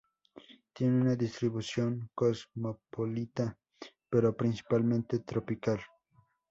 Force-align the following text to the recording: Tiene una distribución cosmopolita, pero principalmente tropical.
Tiene 0.73 0.99
una 0.99 1.15
distribución 1.15 2.09
cosmopolita, 2.15 3.55
pero 4.09 4.35
principalmente 4.35 5.19
tropical. 5.19 5.79